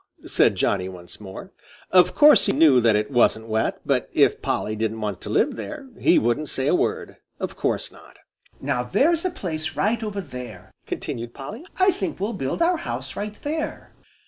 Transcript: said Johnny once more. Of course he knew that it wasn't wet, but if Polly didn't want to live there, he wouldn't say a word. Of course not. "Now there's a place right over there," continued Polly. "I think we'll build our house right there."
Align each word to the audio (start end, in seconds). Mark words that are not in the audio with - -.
said 0.25 0.55
Johnny 0.55 0.89
once 0.89 1.19
more. 1.21 1.51
Of 1.91 2.15
course 2.15 2.47
he 2.47 2.53
knew 2.53 2.81
that 2.81 2.95
it 2.95 3.11
wasn't 3.11 3.47
wet, 3.49 3.79
but 3.85 4.09
if 4.13 4.41
Polly 4.41 4.75
didn't 4.75 4.99
want 4.99 5.21
to 5.21 5.29
live 5.29 5.57
there, 5.57 5.89
he 5.99 6.17
wouldn't 6.17 6.49
say 6.49 6.65
a 6.65 6.73
word. 6.73 7.17
Of 7.39 7.55
course 7.55 7.91
not. 7.91 8.17
"Now 8.59 8.81
there's 8.81 9.25
a 9.25 9.29
place 9.29 9.75
right 9.75 10.01
over 10.01 10.19
there," 10.19 10.73
continued 10.87 11.35
Polly. 11.35 11.65
"I 11.79 11.91
think 11.91 12.19
we'll 12.19 12.33
build 12.33 12.63
our 12.63 12.77
house 12.77 13.15
right 13.15 13.39
there." 13.43 13.93